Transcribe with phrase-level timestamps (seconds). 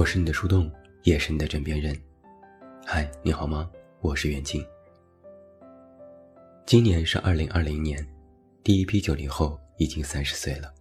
[0.00, 1.94] 我是你的树洞，也是你的枕边人。
[2.86, 3.70] 嗨，你好吗？
[4.00, 4.64] 我是袁静。
[6.64, 8.02] 今年是二零二零年，
[8.64, 10.72] 第一批九零后已经三十岁了。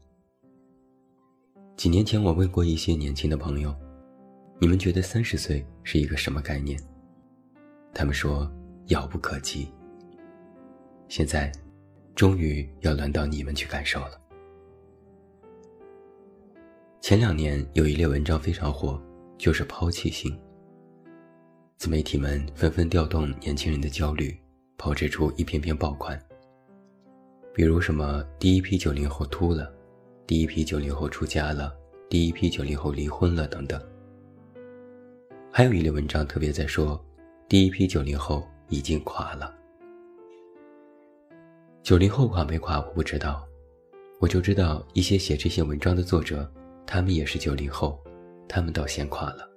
[1.76, 3.76] 几年前我问过一些年轻的朋友，
[4.58, 6.80] 你们觉得三十岁是一个什么概念？
[7.94, 8.50] 他们说
[8.86, 9.70] 遥不可及。
[11.10, 11.52] 现在，
[12.16, 14.12] 终于要轮到你们去感受了。
[17.02, 19.02] 前两年有一列文章非常火，
[19.40, 20.38] 就是抛弃性。
[21.78, 24.38] 自媒体们纷纷调动年轻人的焦虑，
[24.78, 26.22] 炮制出一篇篇爆款。
[27.54, 29.74] 比如什么第一批九零后秃了，
[30.28, 31.74] 第一批九零后出家了，
[32.10, 33.82] 第一批九零后离婚了等等。
[35.52, 37.02] 还有一类文章特别在说，
[37.48, 39.56] 第一批九零后已经垮了。
[41.82, 43.48] 九零后垮没垮我不知道，
[44.20, 46.50] 我就知道一些写这些文章的作者。
[46.86, 48.00] 他们也是九零后，
[48.50, 49.48] 他们倒先垮了，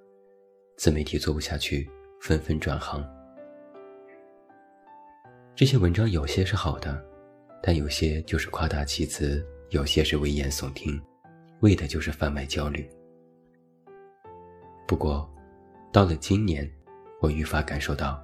[0.77, 1.89] 自媒体做不下去，
[2.21, 3.03] 纷纷转行。
[5.55, 7.03] 这些文章有些是好的，
[7.61, 11.01] 但有些就是夸大其词，有些是危言耸听，
[11.61, 12.87] 为的就是贩卖焦虑。
[14.87, 15.27] 不过，
[15.91, 16.71] 到了今年，
[17.19, 18.23] 我愈发感受到，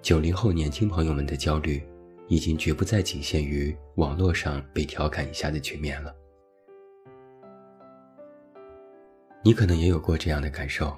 [0.00, 1.84] 九零后年轻朋友们的焦虑，
[2.28, 6.14] 已经绝不再仅限于网络上被调侃一下的局面了。
[9.46, 10.96] 你可能也有过这样的感受，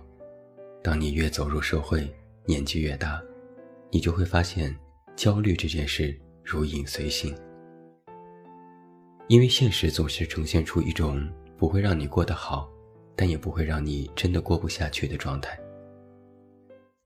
[0.81, 2.09] 当你越走入社会，
[2.45, 3.21] 年纪越大，
[3.91, 4.73] 你就会发现
[5.17, 7.37] 焦虑这件事如影随形。
[9.27, 12.71] 因为现实总是呈现出一种不会让你过得好，
[13.17, 15.59] 但也不会让你真的过不下去的状态。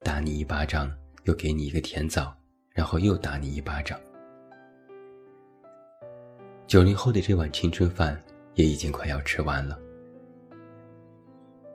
[0.01, 2.37] 打你一巴掌，又给你一个甜枣，
[2.75, 3.99] 然后又打你一巴掌。
[6.67, 8.23] 九零后的这碗青春饭
[8.57, 9.81] 也已经快要吃完了。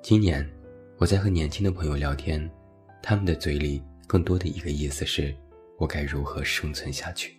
[0.08, 0.48] 今年，
[1.00, 2.40] 我在和年轻的朋友聊天，
[3.02, 5.36] 他们的嘴里更多的一个意思是：
[5.80, 7.36] 我该如何生存下去？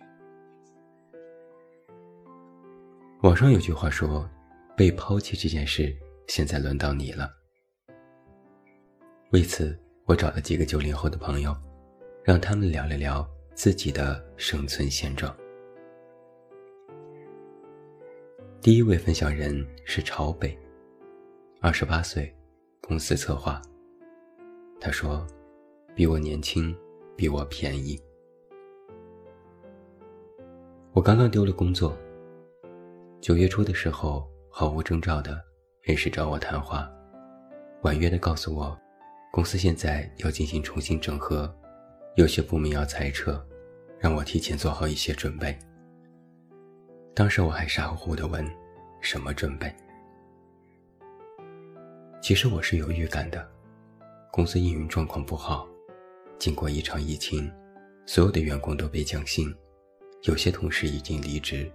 [3.21, 4.29] 网上有句话说
[4.75, 5.95] ：“被抛弃这件事，
[6.27, 7.31] 现在轮到你了。”
[9.31, 11.55] 为此，我找了几个九零后的朋友，
[12.21, 15.33] 让他们聊了聊自己的生存现状。
[18.59, 20.53] 第一位分享人是朝北，
[21.61, 22.29] 二十八岁。
[22.87, 23.61] 公司策划。
[24.79, 25.27] 他说
[25.93, 26.73] ：“比我年轻，
[27.17, 28.01] 比我便宜。
[30.93, 31.97] 我刚刚丢了工作。
[33.19, 35.37] 九月初的时候，毫无征兆的，
[35.81, 36.89] 人事找我谈话，
[37.81, 38.79] 婉约的告诉我，
[39.33, 41.53] 公司现在要进行重新整合，
[42.15, 43.45] 有些部门要裁撤，
[43.99, 45.59] 让我提前做好一些准备。
[47.13, 48.49] 当时我还傻乎乎的问：
[49.01, 49.69] 什么准备？”
[52.19, 53.47] 其实我是有预感的，
[54.31, 55.67] 公司运营状况不好，
[56.37, 57.49] 经过一场疫情，
[58.05, 59.55] 所有的员工都被降薪，
[60.23, 61.71] 有些同事已经离职，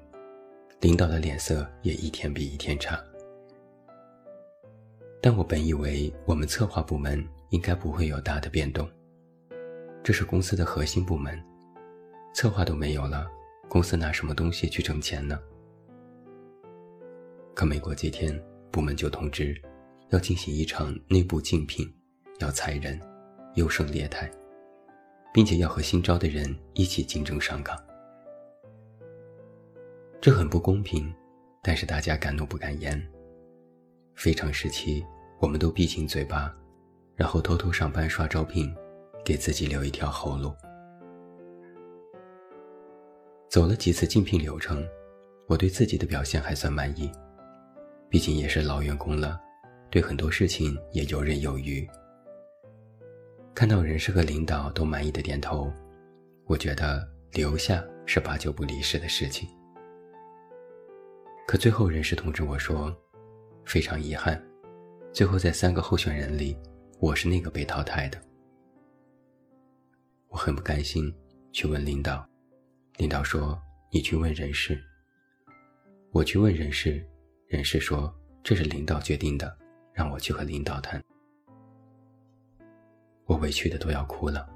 [0.80, 3.02] 领导的脸色也一天比一天差。
[5.22, 8.86] 但我本以为我们策划部门应该不会有大的变动，
[10.02, 11.40] 这是公司的核心部门，
[12.34, 13.26] 策划都没有了，
[13.68, 15.38] 公司拿什么东西去挣钱呢？
[17.54, 18.38] 可没过几天，
[18.70, 19.58] 部门就通知。
[20.12, 21.90] 要进行一场内部竞聘，
[22.38, 23.00] 要裁人，
[23.54, 24.30] 优胜劣汰，
[25.32, 27.74] 并且要和新招的人一起竞争上岗。
[30.20, 31.10] 这很不公平，
[31.62, 33.02] 但是大家敢怒不敢言。
[34.14, 35.02] 非常时期，
[35.40, 36.54] 我们都闭紧嘴巴，
[37.16, 38.70] 然后偷偷上班刷招聘，
[39.24, 40.54] 给自己留一条后路。
[43.48, 44.86] 走了几次竞聘流程，
[45.46, 47.10] 我对自己的表现还算满意，
[48.10, 49.40] 毕竟也是老员工了。
[49.92, 51.86] 对很多事情也游刃有余。
[53.54, 55.70] 看到人事和领导都满意的点头，
[56.46, 59.46] 我觉得留下是八九不离十的事情。
[61.46, 62.90] 可最后人事通知我说，
[63.66, 64.42] 非常遗憾，
[65.12, 66.56] 最后在三个候选人里，
[66.98, 68.18] 我是那个被淘汰的。
[70.28, 71.14] 我很不甘心，
[71.52, 72.26] 去问领导，
[72.96, 73.60] 领导说
[73.90, 74.82] 你去问人事。
[76.12, 77.06] 我去问人事，
[77.46, 78.10] 人事说
[78.42, 79.58] 这是领导决定的。
[79.92, 81.02] 让我去和领导谈，
[83.26, 84.48] 我委屈的都要哭了。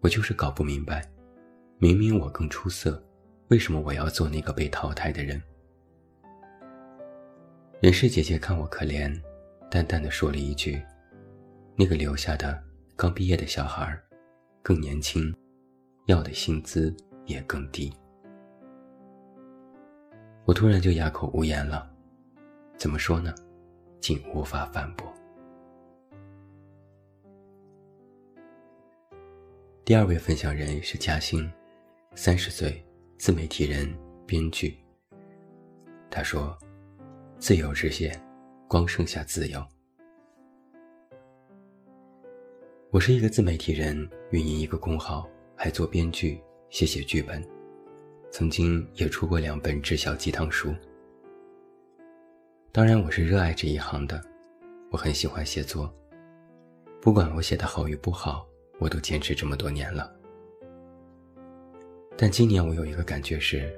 [0.00, 1.06] 我就是搞不明白，
[1.78, 3.02] 明明我更出色，
[3.48, 5.40] 为什么我要做那个被淘汰的人？
[7.80, 9.14] 人事姐姐看我可怜，
[9.70, 10.82] 淡淡的说了一句
[11.76, 12.62] ：“那个留下的
[12.96, 13.98] 刚毕业的小孩，
[14.62, 15.34] 更年轻，
[16.06, 16.94] 要的薪资
[17.26, 17.92] 也更低。”
[20.46, 21.90] 我突然就哑口无言了。
[22.78, 23.34] 怎么说呢？
[24.00, 25.12] 竟无法反驳。
[29.84, 31.50] 第二位分享人是嘉兴，
[32.14, 32.84] 三十岁，
[33.18, 33.88] 自媒体人、
[34.26, 34.76] 编剧。
[36.10, 36.56] 他说
[37.38, 38.20] ：“自由之限，
[38.66, 39.64] 光剩下自由。”
[42.90, 46.40] 我是一个自媒体人，运营一个公号，还做编剧，
[46.70, 47.44] 写写剧本，
[48.30, 50.74] 曾经也出过两本直销鸡汤书。
[52.72, 54.22] 当然，我是热爱这一行的，
[54.90, 55.92] 我很喜欢写作，
[57.00, 58.46] 不管我写的好与不好。
[58.78, 60.14] 我都坚持这么多年了，
[62.14, 63.74] 但今年我有一个感觉是，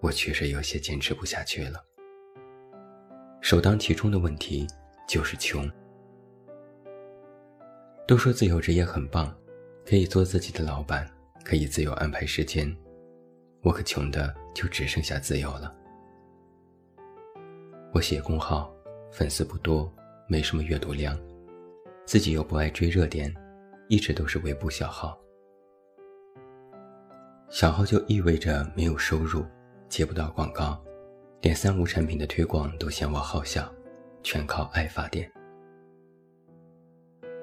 [0.00, 1.80] 我确实有些坚持不下去了。
[3.40, 4.66] 首当其冲的问题
[5.06, 5.70] 就是穷。
[8.08, 9.32] 都说自由职业很棒，
[9.86, 11.08] 可以做自己的老板，
[11.44, 12.76] 可以自由安排时间，
[13.62, 15.72] 我可穷的就只剩下自由了。
[17.92, 18.72] 我写公号，
[19.10, 19.92] 粉丝不多，
[20.28, 21.18] 没什么阅读量，
[22.06, 23.34] 自己又不爱追热点。
[23.88, 25.18] 一直都是微步小号，
[27.48, 29.44] 小号就意味着没有收入，
[29.88, 30.80] 接不到广告，
[31.40, 33.68] 连三无产品的推广都嫌我好笑，
[34.22, 35.28] 全靠爱发电。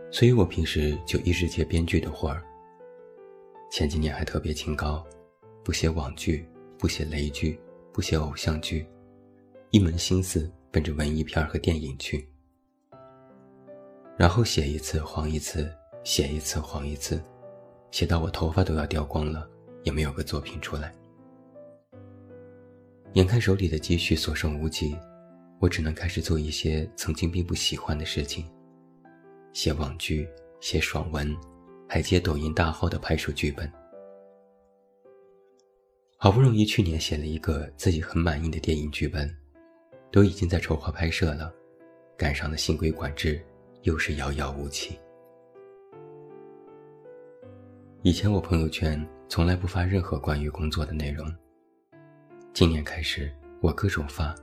[0.09, 2.41] 所以我平时就一直接编剧的活儿。
[3.69, 5.05] 前几年还特别清高，
[5.65, 6.47] 不写网剧，
[6.79, 7.59] 不写雷剧，
[7.91, 8.87] 不写偶像剧，
[9.71, 12.27] 一门心思奔着文艺片和电影去，
[14.17, 15.69] 然后写一次黄一次。
[16.03, 17.21] 写一次黄一次，
[17.91, 19.45] 写到我头发都要掉光了，
[19.83, 20.95] 也没有个作品出来。
[23.15, 24.95] 眼看手里的积蓄所剩无几，
[25.59, 28.49] 我只能开始做一些曾经并不喜欢的事情：
[29.51, 30.25] 写网剧、
[30.61, 31.35] 写爽文，
[31.89, 33.69] 还接抖音大号的拍摄剧本。
[36.15, 39.29] 好不容易去年写了一个自己很满意的电影剧本，
[40.11, 41.53] 都已经在筹划拍摄了，
[42.17, 43.41] 赶上了新规管制，
[43.81, 44.97] 又是遥遥无期。
[48.03, 51.27] 以前我朋友圈从来不发任何关于工作的内容。
[52.53, 53.31] 今年开始，
[53.61, 54.33] 我各种发，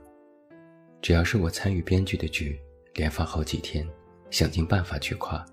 [1.01, 2.59] 只要是我参与编剧的剧，
[2.93, 3.87] 连发好几天，
[4.29, 5.43] 想尽办法去夸。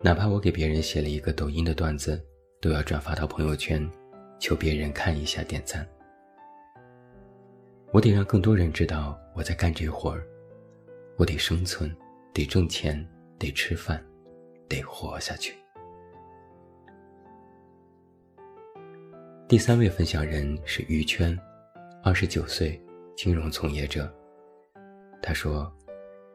[0.00, 2.20] 哪怕我给别人写了一个抖音的段子，
[2.60, 3.86] 都要转发到朋友圈，
[4.38, 5.86] 求别人看一下点赞。
[7.92, 10.24] 我得让更多人知道我在干这活儿，
[11.16, 11.94] 我得生存，
[12.32, 13.04] 得挣钱，
[13.36, 14.00] 得吃饭，
[14.68, 15.56] 得活下去。
[19.48, 21.36] 第三位分享人是于圈，
[22.04, 22.80] 二十九岁，
[23.16, 24.08] 金融从业者。
[25.20, 25.70] 他说：“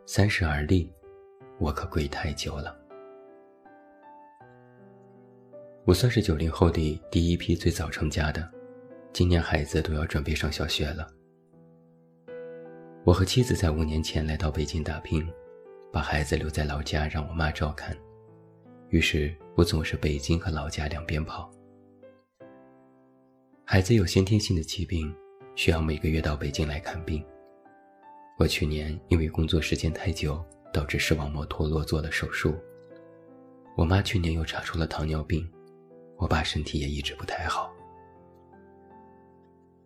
[0.05, 0.91] 三十而立，
[1.57, 2.77] 我可跪太久了。
[5.85, 8.45] 我算是九零后的第一批最早成家的，
[9.13, 11.14] 今年孩子都要准备上小学了。
[13.05, 15.23] 我和妻子在五年前来到北京打拼，
[15.93, 17.95] 把孩子留在老家让我妈照看，
[18.89, 21.51] 于是我总是北京和老家两边跑。”
[23.63, 25.15] 孩子有先天性的疾病，
[25.53, 27.23] 需要每个月到北京来看病。
[28.39, 30.43] 我去年因为工作时间太久，
[30.73, 32.55] 导致视网膜脱落做了手术。
[33.77, 35.47] 我妈去年又查出了糖尿病，
[36.17, 37.71] 我爸身体也一直不太好。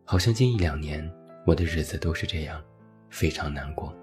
[0.06, 1.06] 好像近一两年，
[1.46, 2.64] 我的日子都是这样，
[3.10, 3.94] 非常难过。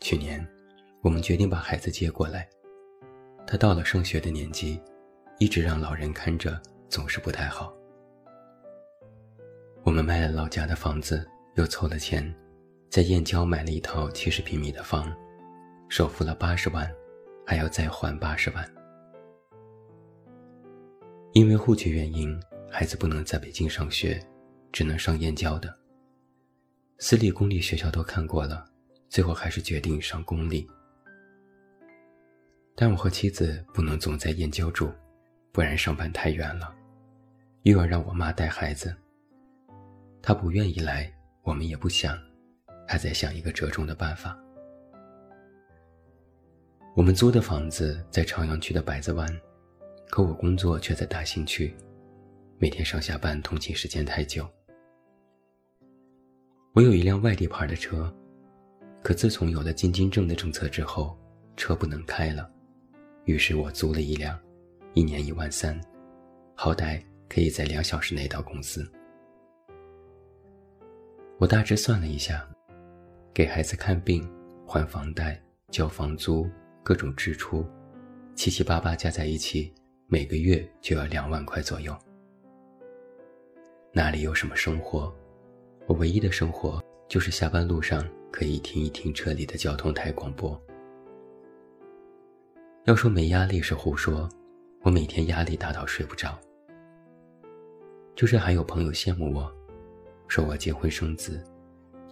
[0.00, 0.46] 去年，
[1.02, 2.48] 我们决定把孩子接过来，
[3.46, 4.80] 他到了上学的年纪，
[5.38, 6.60] 一直让老人看着。
[6.88, 7.74] 总是不太好。
[9.82, 12.32] 我们卖了老家的房子，又凑了钱，
[12.88, 15.12] 在燕郊买了一套七十平米的房，
[15.88, 16.88] 首付了八十万，
[17.44, 18.64] 还要再还八十万。
[21.32, 24.24] 因为户籍原因，孩子不能在北京上学，
[24.70, 25.76] 只能上燕郊的。
[26.98, 28.64] 私立、公立学校都看过了，
[29.08, 30.66] 最后还是决定上公立。
[32.74, 34.92] 但我和妻子不能总在燕郊住。
[35.52, 36.76] 不然上班太远了，
[37.62, 38.94] 又要让我妈带孩子。
[40.20, 41.10] 她不愿意来，
[41.44, 42.14] 我们也不想，
[42.86, 44.38] 还在想一个折中的办法。
[46.94, 49.26] 我们租的房子在朝阳区的百子湾，
[50.10, 51.74] 可我工作却在大兴区，
[52.58, 54.46] 每天上下班通勤时间太久。
[56.76, 58.14] 我有一辆外地牌的车，
[59.02, 61.16] 可自从有了进京证的政策之后，
[61.56, 62.50] 车不能开了，
[63.24, 64.38] 于是我租了一辆。
[64.92, 65.80] 一年一万三，
[66.54, 68.86] 好歹可以在两小时内到公司。
[71.38, 72.46] 我大致算了一下，
[73.32, 74.30] 给孩子看病、
[74.66, 76.46] 还房贷、交房租，
[76.82, 77.64] 各种支出，
[78.34, 79.72] 七七八八加在一起，
[80.08, 81.96] 每个月就要两万块左右。
[83.94, 85.10] 哪里有什么生活？
[85.86, 90.60] 我唯一的生活就是下班路上可以听一听车里的交通台广播。
[92.86, 94.28] 要说没压力是胡说，
[94.82, 96.36] 我每天压力大到睡不着。
[98.16, 99.52] 就是还有朋友羡慕我，
[100.26, 101.42] 说我结婚生子，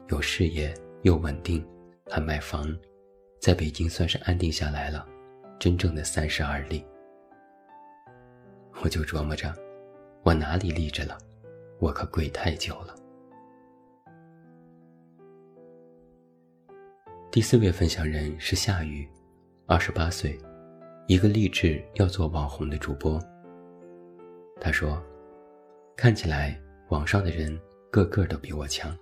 [0.09, 1.67] 有事业又稳定，
[2.09, 2.73] 还买房，
[3.41, 5.05] 在北京算是安定下来了，
[5.59, 6.85] 真正的三十而立。
[8.83, 9.53] 我就琢磨着，
[10.23, 11.19] 我哪里立着了？
[11.81, 12.95] 我可跪太久了。
[17.35, 19.09] 第四位分享人是夏雨，
[19.67, 20.39] 二十八岁。
[21.09, 23.21] 一个立志要做网红的主播。
[24.61, 25.03] 他说
[25.99, 26.57] ：“看起来
[26.91, 27.61] 网上的人
[27.91, 28.97] 个个都比我强。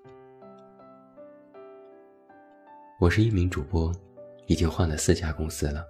[2.98, 3.94] 我是一名主播，
[4.46, 5.84] 已经换了四家公司了。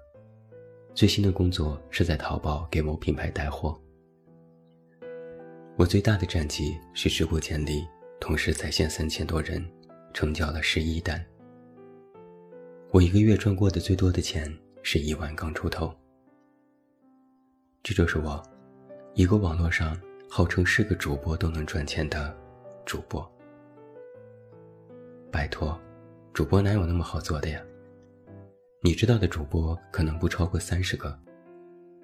[0.95, 3.81] 最新的工作是在淘宝给某品牌带货。
[5.77, 7.87] 我最大的战绩是直播间里
[8.21, 9.65] 同时在线三千多人，
[10.13, 11.25] 成交了十一单。
[12.93, 15.91] 我一个月赚过的最多的钱是一万刚出头。”
[17.83, 18.41] 这就是我，
[19.15, 22.37] 一个网络上号称是个主播都能赚钱的
[22.85, 23.27] 主播。
[25.31, 25.81] 拜托，
[26.35, 27.59] 主播哪有那么好做的呀？
[28.83, 31.19] 你知道的主播可能不超过三十个，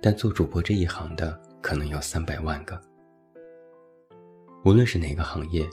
[0.00, 2.80] 但做主播这一行的可能有三百万个。
[4.64, 5.68] 无论是哪个行业，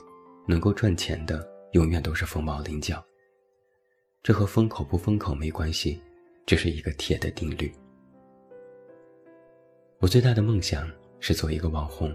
[0.46, 1.42] 能够赚钱的
[1.72, 3.02] 永远都是凤毛麟角。
[4.26, 6.02] 这和风口不风口没关系，
[6.44, 7.72] 这是一个铁的定律。
[10.00, 10.90] 我最大的梦想
[11.20, 12.12] 是做一个网红。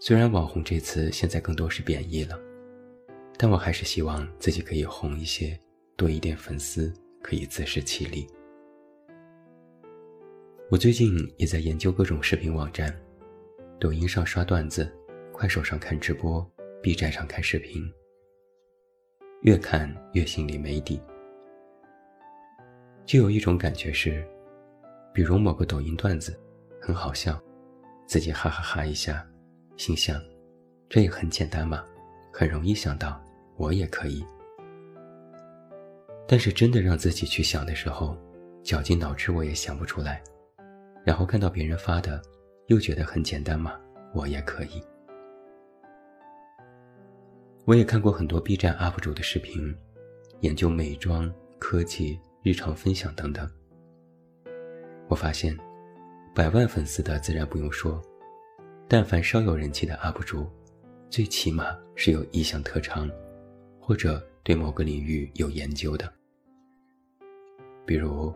[0.00, 2.40] 虽然“网红”这词现在更多是贬义了，
[3.36, 5.60] 但我还是希望自己可以红一些，
[5.96, 6.90] 多一点粉丝，
[7.22, 8.26] 可以自食其力。
[10.70, 12.98] 我最近也在研究各种视频网站，
[13.78, 14.90] 抖音上刷段子，
[15.30, 16.50] 快手上看直播
[16.82, 17.86] ，B 站上看视频。
[19.42, 21.00] 越看越心里没底，
[23.04, 24.26] 就有一种感觉是，
[25.12, 26.38] 比如某个抖音段子。
[26.78, 27.36] 很好笑，
[28.06, 29.26] 自己哈哈哈一下，
[29.76, 30.22] 心想，
[30.88, 31.84] 这也很简单嘛，
[32.32, 33.20] 很容易想到，
[33.56, 34.24] 我也可以。
[36.28, 38.16] 但是真的让自己去想的时候，
[38.62, 40.22] 绞尽脑汁我也想不出来。
[41.04, 42.22] 然后看到别人发的，
[42.68, 43.74] 又觉得很简单嘛，
[44.14, 44.80] 我也可以。
[47.66, 49.76] 我也看过很多 B 站 UP 主的视频，
[50.38, 53.50] 研究美妆、科技、日常分享等等。
[55.08, 55.56] 我发现。
[56.32, 57.98] 百万粉丝的自然不用说，
[58.86, 60.46] 但凡稍有人气的 UP 主，
[61.08, 63.10] 最起码是有一项特长，
[63.80, 66.12] 或者对某个领域有研究的。
[67.86, 68.30] 比如，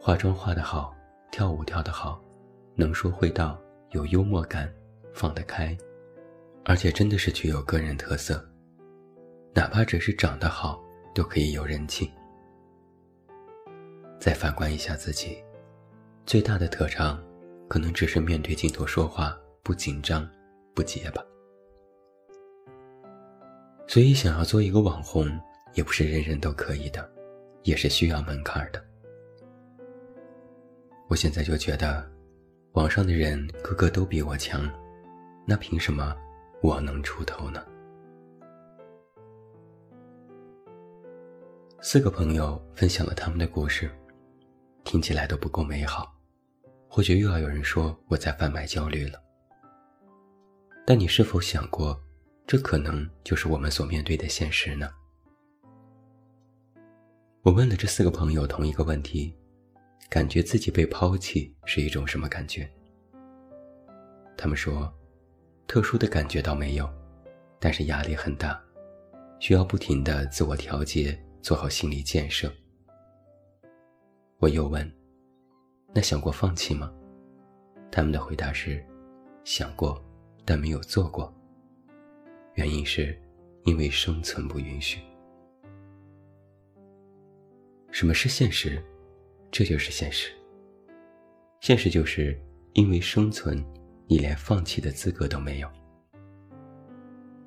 [0.00, 0.96] 化妆化得好，
[1.30, 2.18] 跳舞跳得好，
[2.74, 4.72] 能说会道，有幽默感，
[5.12, 5.76] 放得开，
[6.64, 8.42] 而且真的是具有个人特色，
[9.54, 10.82] 哪怕只是长得好，
[11.14, 12.10] 都可以有人气。
[14.18, 15.42] 再反观一下自己，
[16.26, 17.22] 最大的特长。
[17.66, 20.28] 可能只是面对镜头说话不紧张、
[20.74, 21.24] 不结巴，
[23.88, 25.26] 所以想要做一个网红，
[25.72, 27.10] 也不是人人都可以的，
[27.62, 28.84] 也是需要门槛的。
[31.08, 32.06] 我现在就觉得，
[32.72, 34.70] 网上的人个个都比我强，
[35.46, 36.14] 那凭什么
[36.62, 37.64] 我能出头呢？
[41.86, 43.90] 四个朋友分享了他们的故事，
[44.84, 46.10] 听起来都不够美好。
[46.88, 49.22] 或许又要有人说我在贩卖焦虑了，
[50.86, 52.02] 但你是否想过，
[52.46, 54.88] 这可能就是我们所面对的现实呢？
[57.42, 59.36] 我问了这四个朋友同一个问题：
[60.08, 62.66] 感觉自己被抛弃是一种什么感觉？
[64.38, 64.90] 他们说，
[65.66, 66.90] 特殊的感觉倒没有，
[67.60, 68.58] 但是压力很大，
[69.38, 72.50] 需要不停的自我调节，做好心理建设。
[74.38, 74.90] 我又问。
[75.92, 76.90] 那想过放弃吗？
[77.92, 78.82] 他们的回答是：
[79.44, 80.02] 想过，
[80.46, 81.30] 但没有做过。
[82.54, 83.14] 原因是，
[83.64, 85.02] 因为生存不允许。
[87.90, 88.82] 什么是现实？
[89.50, 90.32] 这就是现实。
[91.60, 92.40] 现实就是
[92.72, 93.62] 因为生存，
[94.06, 95.70] 你连放弃的资格都没有。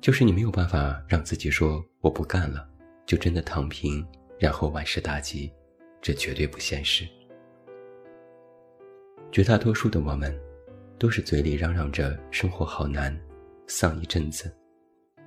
[0.00, 2.70] 就是你没有办法让自己说我不干了，
[3.08, 4.06] 就真的躺平，
[4.38, 5.50] 然后万事大吉，
[6.02, 7.08] 这绝对不现实。
[9.32, 10.38] 绝大多数的我们，
[10.98, 13.18] 都是嘴里嚷嚷着生活好难，
[13.66, 14.54] 丧一阵子，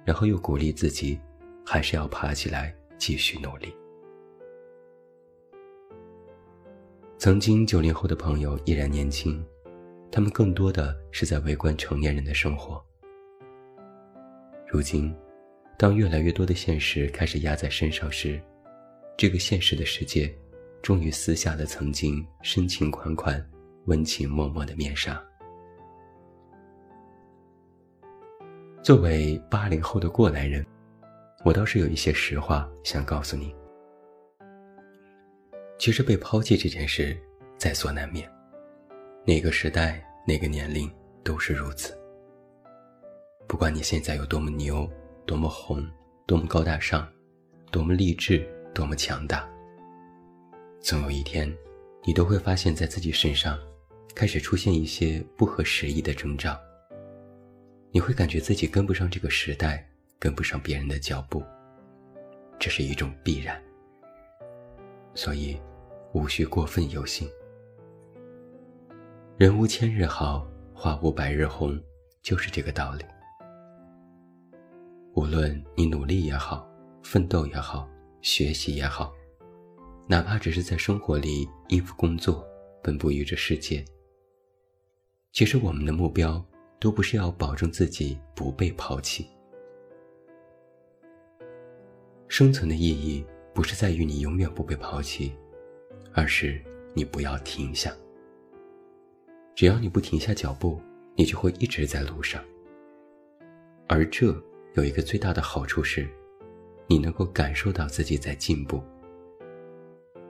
[0.05, 1.19] 然后又鼓励自己，
[1.65, 3.73] 还是要爬起来继续努力。
[7.17, 9.43] 曾经九零后的朋友依然年轻，
[10.11, 12.79] 他们更多的是在围观成年人的生活。
[14.67, 15.11] 如今，
[15.77, 18.39] 当越来越多的现实开始压在身上时，
[19.17, 20.33] 这个现实的世界，
[20.81, 23.43] 终于撕下了曾经深情款款、
[23.85, 25.21] 温情脉脉的面纱。
[28.83, 30.65] 作为八零后的过来人，
[31.45, 33.53] 我倒是有一些实话想告诉你。
[35.77, 37.15] 其实被抛弃这件事
[37.57, 38.29] 在所难免，
[39.25, 40.91] 哪个时代、哪个年龄
[41.23, 41.95] 都是如此。
[43.47, 44.89] 不管你现在有多么牛、
[45.31, 45.89] 多么红、
[46.25, 47.09] 多么高大上、
[47.71, 48.45] 多么励志、
[48.75, 49.49] 多么强大，
[50.81, 51.49] 总有一天，
[52.03, 53.57] 你都会发现，在自己身上
[54.13, 56.59] 开始出现一些不合时宜的征兆。
[57.91, 61.41] 你会感觉自己跟不上这个时代，跟不上别人的脚步，
[62.59, 63.57] 这是一种必然。
[65.15, 65.57] 所以，
[66.11, 67.25] 无需过分忧心。
[69.37, 71.81] 人无千日好，花无百日红，
[72.21, 73.05] 就是这个道理。
[75.13, 76.67] 无论你努力也好，
[77.03, 77.87] 奋斗也好，
[78.21, 79.13] 学习也好，
[80.07, 82.45] 哪怕只是在生活里应付工作，
[82.83, 83.83] 奔波于这世界，
[85.31, 86.43] 其实我们的目标。
[86.81, 89.27] 都不是要保证自己不被抛弃。
[92.27, 95.31] 生存的意义不是在于你永远不被抛弃，
[96.11, 96.59] 而是
[96.95, 97.95] 你不要停下。
[99.53, 100.81] 只要你不停下脚步，
[101.15, 102.43] 你就会一直在路上。
[103.87, 104.33] 而这
[104.73, 106.07] 有一个最大的好处是，
[106.87, 108.81] 你能够感受到自己在进步，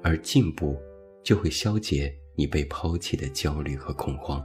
[0.01, 0.81] 而进步
[1.21, 4.43] 就会消解你被抛弃的焦虑和恐慌。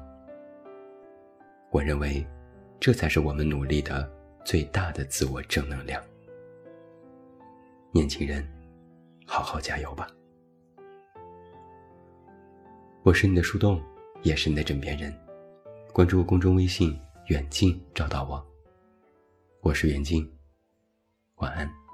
[1.70, 2.26] 我认为，
[2.78, 4.10] 这才是我们努力的
[4.44, 6.02] 最大的自我正能量。
[7.90, 8.46] 年轻人，
[9.26, 10.06] 好好加油吧！
[13.02, 13.82] 我是你的树洞，
[14.22, 15.10] 也是你的枕边人。
[15.90, 16.94] 关注公众微信
[17.28, 18.46] “远近”，找到我。
[19.66, 20.30] 我是袁静，
[21.38, 21.85] 晚安。